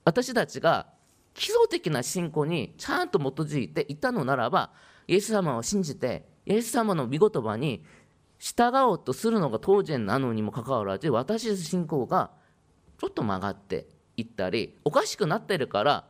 [0.05, 0.87] 私たちが
[1.33, 4.71] 基礎的な信仰にちゃんと基づいていたのならば、
[5.07, 7.83] イエス様を信じて、イエス様の御言葉に
[8.39, 12.31] 従おうとするのが当然なのにもかかわらず、私の信仰が
[12.97, 16.05] ちょっと曲がっていったり、おかしくなってるから、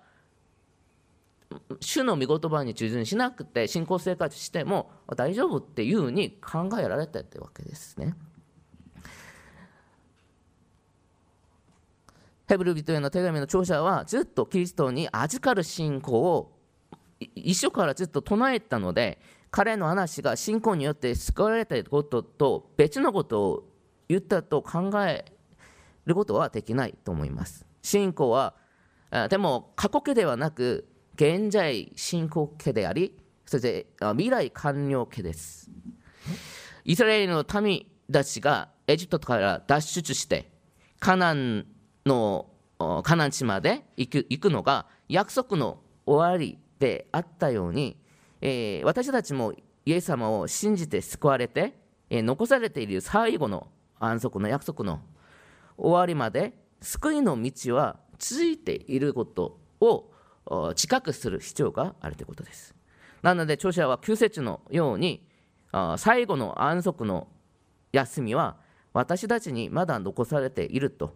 [1.82, 8.16] 主の御言葉に従順しなくて信仰生活しても大丈夫っていうふうに考えられたってわけですね。
[12.50, 16.58] ヘブル人への手紙の著者はずっとキリストに預かる信仰を
[17.36, 23.70] 一緒からずっと唱えたので彼の話が信仰によって救われたことと別のことを
[24.08, 25.26] 言ったと考え
[26.08, 27.68] ることはできないと思います。
[27.84, 28.56] 信仰は
[29.30, 35.70] でも過去形ではなく現在進行形でありそして未来完了形です。
[36.84, 40.52] イスラエルの民たちがエジプトから脱出して
[41.00, 41.68] カナン
[42.10, 42.48] の
[43.04, 47.98] カナン地まで行く行くのが約束の終わりであったように、
[48.42, 49.54] えー、私たちも
[49.86, 51.74] イエス様を信じて救われて、
[52.10, 53.68] えー、残されている最後の
[54.00, 55.02] 安息の約束の
[55.78, 60.10] 終わりまで救いの道は続いていることを
[60.76, 62.74] 近くする必要があるということです。
[63.22, 65.28] なので著者は旧節のように
[65.98, 67.28] 最後の安息の
[67.92, 68.58] 休みは
[68.94, 71.16] 私たちにまだ残されていると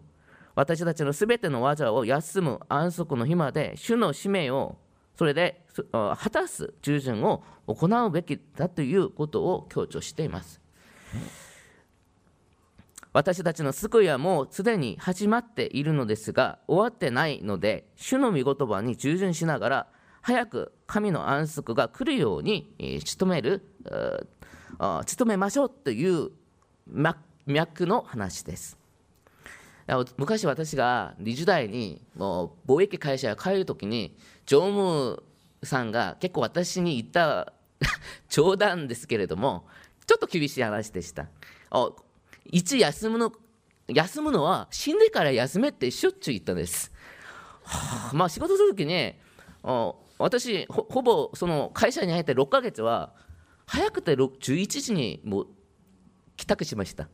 [0.54, 4.76] 私たちのすべての技を休む安息の日まで主の使命を
[5.16, 10.60] それで果たす従順を行うべきだということを強調しています。
[13.12, 19.86] 私たちの救いはもうすでに始まっているのですが、終わってないので、主の御言葉に従順しながら、
[20.20, 22.74] 早く神の安息が来るように、
[23.18, 23.62] 努める、
[24.80, 26.30] 努めましょうという
[27.46, 28.83] 脈の話です。
[30.16, 34.16] 昔私が20代にもう貿易会社へ帰るときに
[34.46, 35.22] 常務
[35.62, 37.52] さんが結構私に言った
[38.28, 39.66] 冗談ですけれども
[40.06, 41.28] ちょっと厳しい話でした。
[42.46, 43.32] 一休むの
[43.88, 46.90] 休むのは死んでから休めってしょっちゅう言ったんです。
[47.64, 49.14] はあ、まあ仕事するときに
[50.18, 53.12] 私ほほぼその会社に入って6ヶ月は
[53.66, 55.46] 早くて11時にもう
[56.36, 57.08] 帰宅しました。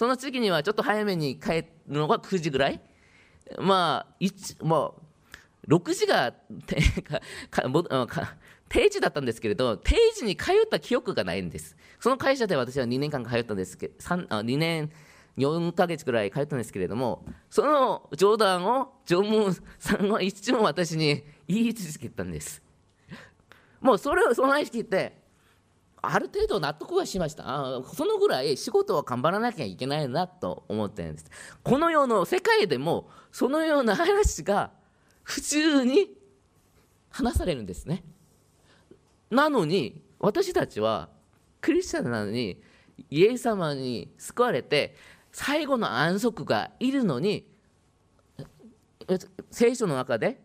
[0.00, 2.80] その次にはちょっと早めに帰るのが9時ぐらい？
[3.58, 4.92] まあ1まあ
[5.68, 6.32] 6時が
[8.70, 11.76] 定時だったんですけれど定時に通った記憶がないんです。
[11.98, 14.90] その会社で私は2年間通ったんですけど2年
[15.36, 22.62] 4ヶ月ぐらい通ったんですけれどもその冗談を常務さんはいつも私に言い続けたんです。
[23.82, 25.19] もうそれをその話聞いて
[26.02, 27.44] ある程度納得はしました。
[27.46, 31.30] あそのぐらい仕事を頑張らなきゃいけないなと思ってるんです。
[31.62, 34.70] この世の世界でもそのような話が
[35.22, 36.10] 普通に
[37.10, 38.04] 話されるんですね。
[39.30, 41.08] なのに私たちは
[41.60, 42.62] クリスチャンなのに
[43.10, 44.94] イエス様に救われて
[45.32, 47.46] 最後の安息がいるのに
[49.50, 50.42] 聖書の中で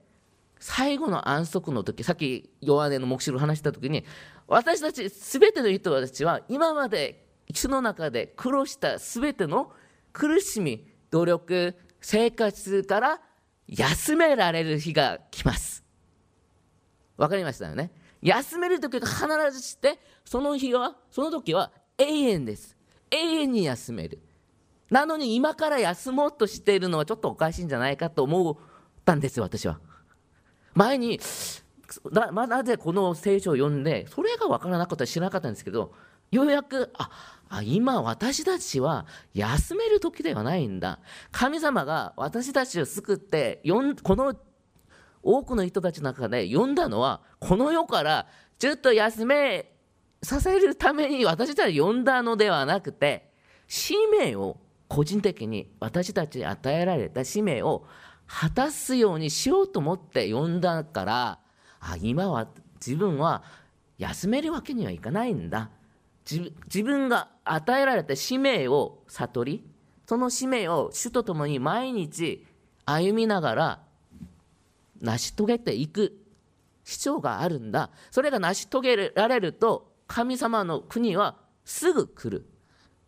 [0.60, 4.06] 最後の安息の時さっき弱音の黙示録話した時に
[4.48, 9.72] 私たち全ての人たちは今まで主の中で苦労した全ての
[10.14, 13.22] 苦しみ努力生活から
[13.68, 15.84] 休められる日が来ます。
[17.18, 17.92] わかりましたよね？
[18.22, 22.76] 休める時が必ずしてその日はその時は永遠です。
[23.12, 24.22] 永遠に休める。
[24.90, 28.56] なのに今から休もうとしているのはちょっとおかしいんじゃないかと思っ
[29.04, 29.80] たんです私は。
[30.74, 31.20] 前に
[32.12, 35.94] ななぜこの聖書を読んでそれが分からなかったら知らなかったんですけど
[36.32, 37.10] ようやくあ
[37.50, 41.00] あ今私たちは休める時ではないんだ。
[41.32, 43.62] 神様が私たちを救って
[44.04, 44.36] この
[45.22, 48.28] 多くの人たちの中で呼んだのはこの世から
[48.60, 49.72] ずっと休め
[50.22, 53.30] させるために私たちは呼んだのではなくて
[53.68, 54.58] 使命を
[54.88, 57.86] 個人的に私たちに与えられた使命を
[58.28, 61.40] 果たすようにしようと思って呼んだから
[61.88, 63.44] あ今は自分は
[63.98, 65.70] 休めるわけにはいかないんだ。
[66.28, 69.64] 自分が与えられた使命を悟り
[70.08, 72.44] その使命を主と共に毎日
[72.84, 73.80] 歩みながら
[75.00, 76.18] 成し遂げていく
[76.84, 77.92] 必要があるんだ。
[78.10, 82.46] それが成し遂げられると神様の国はすぐ来る。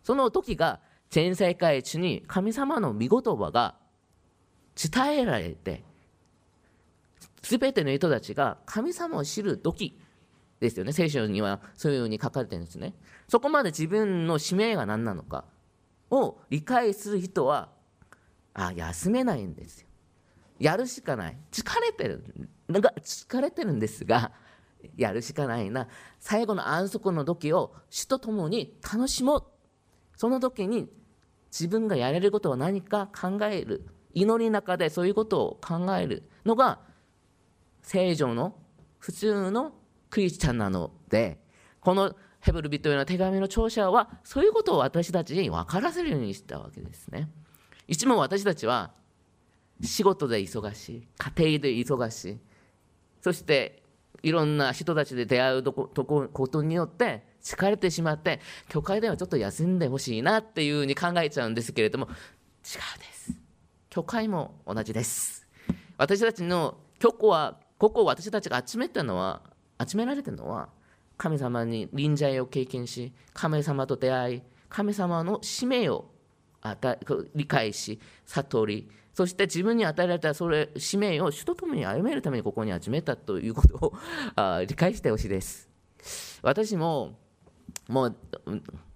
[0.04, 3.76] その時が全世界中に神様の御言葉が
[4.76, 5.84] 伝えられて
[7.48, 9.98] 全ての人たちが神様を知る時
[10.60, 10.92] ですよね。
[10.92, 12.94] 聖書にはそういうふうに書かれてるんですね。
[13.30, 15.46] そこまで自分の使命が何なのか
[16.10, 17.70] を理解する人は
[18.54, 19.88] あ休めないんですよ。
[20.60, 21.38] やるしかない。
[21.52, 22.50] 疲れてる。
[22.68, 24.32] なんか疲れてるんですが
[24.98, 25.88] やるしかないな。
[26.20, 29.44] 最後の安息の時を主と共に楽しもう。
[30.18, 30.90] その時に
[31.52, 33.88] 自分がやれることは何か考える。
[34.14, 36.80] 祈りの中でそういうことを考えるのが
[37.88, 38.54] 聖女の
[39.00, 39.72] 普通の
[40.10, 41.40] クリスチャンなので
[41.80, 47.30] このヘブル人への手紙の聴者はそういうことを私たちに分からせるようにしたわけですね。
[47.88, 48.92] いつも私たちは
[49.82, 52.38] 仕事で忙しい家庭で忙しい
[53.22, 53.82] そして
[54.22, 62.12] いろんな人たちで出会うとことによって疲れてしまって教会ではちょっと休んでほしいなっていうふうに考えちゃうんですけれども違う
[63.00, 63.32] です
[63.90, 65.48] 教会も同じです
[65.98, 69.42] 私たちの教皇はここ私たちが集めたのは
[69.86, 70.70] 集められてるのは
[71.18, 76.06] 神様に臨在を経験し神様と出会い神様の使命を
[77.36, 83.94] 理解し悟りそして自分に与えられたそれ使命を主と共に歩めるためにここに集めたということを
[84.36, 85.68] あ理解してほしいです。
[86.44, 87.18] 私も
[87.88, 88.16] もう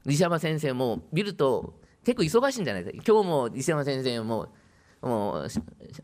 [0.06, 4.54] 西山先生も見ると結構忙しいんじゃないですか今日も西山先生も
[5.02, 5.47] もう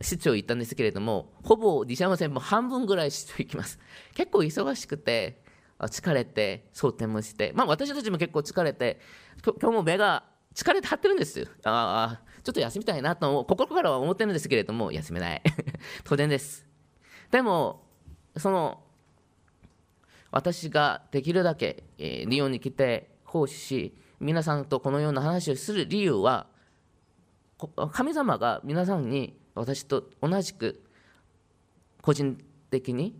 [0.01, 3.79] 市長行ったんですけれどもほぼ西山先生も半分ぐらい市長行きます。
[4.15, 5.43] 結構忙しくて
[5.79, 8.99] 疲れて蒼天もしてまあ私たちも結構疲れて
[9.43, 10.23] 今日も目が
[10.55, 11.45] 疲れて張ってるんですよ。
[11.63, 15.41] ああちょっと休みたいなと心からは思ってるんですけれども休めない。
[16.03, 16.65] 当然です。
[17.29, 17.83] でも
[18.35, 18.81] その
[20.31, 26.47] 私ができるだけ、えー、リオに来て奉仕し皆さんとこのような話をする理由は
[27.91, 30.83] 神様が皆さんに私と同じく
[32.01, 32.37] 個人
[32.69, 33.19] 的に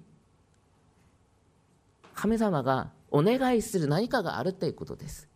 [2.13, 5.27] 神様がお願いする何かがあるということです。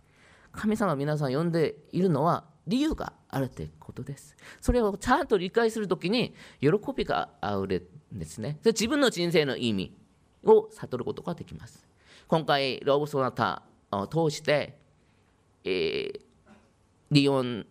[0.52, 4.36] 神様皆さん呼んでいるのは理由があるということです。
[4.60, 8.60] それをちゃんと理解するときに喜びがあふれるんですね。
[8.66, 9.96] 自分の人生の意味
[10.44, 11.88] を悟ることができます。
[12.28, 14.78] 今回、ロブ・ソナタを通して、
[15.64, 16.22] えー、
[17.12, 17.66] リオン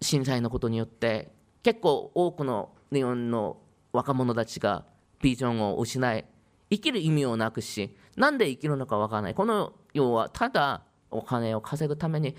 [0.00, 1.32] 震災のことによって
[1.62, 3.56] 結構多くの日本の
[3.92, 4.84] 若者たちが
[5.20, 6.24] ビジョンを失い
[6.70, 9.34] 生きる意味をなくしなんで生きるのかわからない。
[9.34, 12.34] この世はただお金を稼ぐために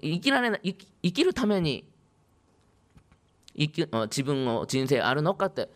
[0.00, 1.88] 生きられない生きるために
[3.56, 5.68] 生き自分の人生あるのかって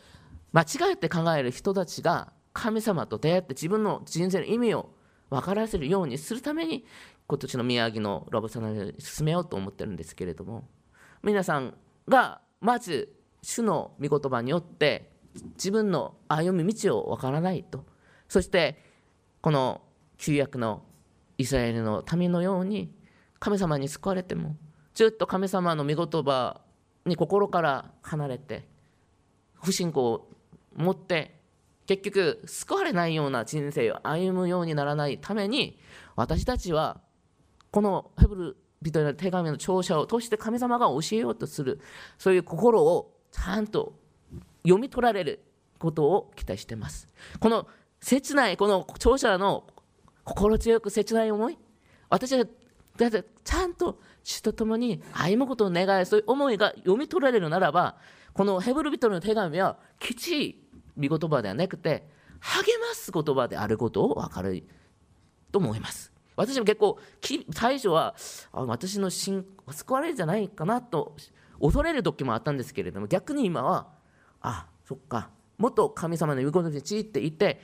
[0.53, 4.91] 間違えて考える人たちが神様と出会って自分の人生の意味を
[5.29, 6.87] 分からせるようにするために
[7.27, 10.67] 今年の宮城のロボサナに進めようと思ってるんですけれども。
[11.27, 11.75] 皆さん
[12.09, 13.13] がまず
[13.43, 15.11] 主の御言葉によって
[15.57, 17.85] 自分の歩み道を分からないと。
[18.29, 18.81] そして
[19.41, 19.83] この
[20.19, 20.85] 旧約の
[21.37, 22.95] イスラエルの民のように
[23.41, 24.57] 神様に救われても
[24.95, 26.61] ずっと神様の御言葉
[27.05, 28.67] に心から離れて
[29.63, 30.29] 不信仰を
[30.77, 31.41] 持って
[31.87, 35.79] 結局救われないような人生を歩むようにならないために
[36.15, 37.01] 私たちは
[37.71, 41.81] このヘブル人の手紙の聴者を通して神様が教えようとする。
[42.19, 43.95] そういう心をちゃんと
[44.63, 45.45] 読み取られる
[45.79, 47.09] ことを期待しています。
[47.41, 47.67] この
[48.01, 49.67] 切ないこの聴者の
[50.25, 51.59] 心強く切ない思い
[52.09, 57.97] 私はちゃんと主と共に歩むことを願いそういう思いが読み取られるならば
[58.33, 62.09] このヘブル人の手紙はきちい御言葉ではなくて
[62.41, 64.65] 励ます言葉であることを分かる
[65.53, 66.13] と思います。
[66.37, 66.99] 私も結構
[67.53, 68.15] 最初は
[68.53, 71.17] あ私の信仰救われるんじゃないかなと
[71.61, 73.89] 恐れる時もあったんですけれども逆に今は
[74.41, 77.61] あそっかもっと神様の言うことについていて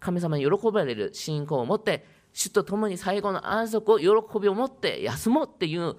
[0.00, 4.06] 神様に喜ばれる信仰を持って主と共に最後の安息を喜
[4.40, 5.96] びを持って休もうっていう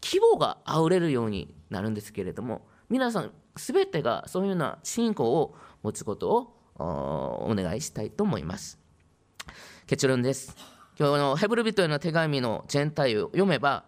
[0.00, 8.78] 希望があふれるようになるんですけれども皆さん全てがそういうような信仰を持つことをお願いしたいと思います。
[9.86, 10.56] 結論です。
[11.00, 13.84] 今日のヘブル人への手紙の全体を読めば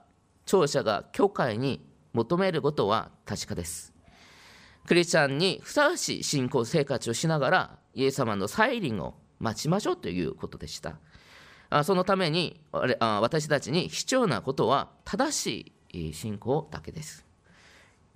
[0.46, 1.84] 聴者が教会に
[2.14, 3.92] 求めることは確かです。
[4.86, 10.96] クリスチャンにふさわしい信仰生活をしながらイエス様の再臨を待ちましょうということでした。
[11.84, 17.26] そのために私たちに必要なことは正しい信仰だけです。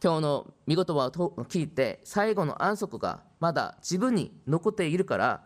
[0.02, 5.42] 今日の見言葉を聞いて最後の安息がまだ自分に残っているから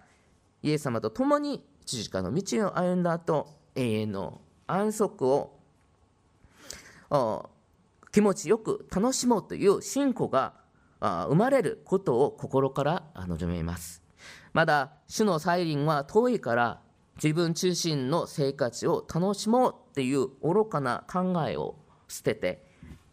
[0.63, 5.59] イエス様と共に十字架の道を歩んだ後永遠の安息を
[8.13, 10.55] 気持ちよく楽しもうという信仰が
[11.01, 14.03] 生まれることを心から望みます
[14.53, 16.81] まだ主の再臨は遠いから
[17.17, 21.75] 自分中心の生活を楽しもうっていう愚かな考えを
[22.07, 22.65] 捨てて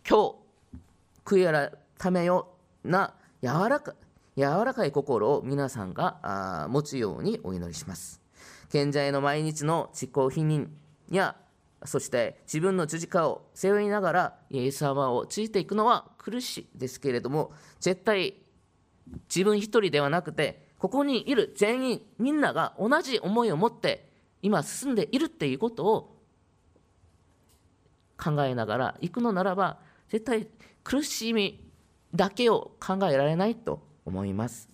[0.08, 0.36] 今日
[1.26, 1.70] 悔い
[2.00, 2.54] 改めよ
[2.84, 3.96] うな柔らか
[4.36, 8.27] 柔らかい心を皆さんが持つようにお祈りします。
[8.70, 10.68] 現在の毎日の自己否認
[11.10, 11.36] や
[11.86, 18.36] そして自分の十字架を背負いながらイエス様をついていくのは苦しいですけれども絶対
[19.30, 24.10] 自分一人ではなくてここにいる全員みんなが同じ思いを持って
[24.42, 26.18] 今進んでいるっていうことを
[28.18, 30.48] 考えながら行くのならば絶対
[30.84, 31.64] 苦しみ
[32.14, 34.70] だけを考えられないと思います。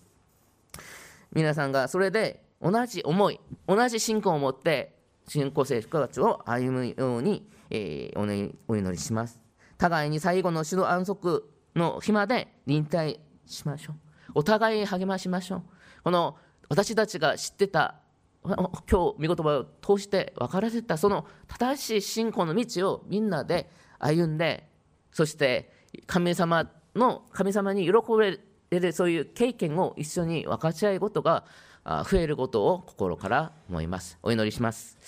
[1.32, 4.94] 皆さんがそれで同じ思い同じ信仰を持って
[5.28, 9.40] 信仰生活を歩むように、えー、お祈りします。
[9.78, 13.96] 互いに最後の主の安息の日まで忍耐しましょう。
[14.36, 15.62] お互い励ましましょう。
[16.04, 16.36] この
[16.68, 17.96] 私たちが知ってた
[18.44, 24.68] 今日御言葉を通して分からせたその正しい信仰の道をみんなで歩んで
[25.12, 25.72] そして
[26.06, 28.38] 神様の神様に喜べ
[28.80, 31.44] るそういう経験を一緒に分かち合うことが
[31.84, 34.18] 増えることを心から思います。
[34.22, 34.98] お祈りします。